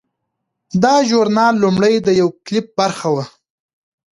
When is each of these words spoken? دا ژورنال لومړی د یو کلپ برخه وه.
دا 0.83 0.95
ژورنال 1.09 1.53
لومړی 1.63 1.95
د 2.01 2.07
یو 2.19 2.27
کلپ 2.45 2.67
برخه 2.79 3.07
وه. 3.15 3.25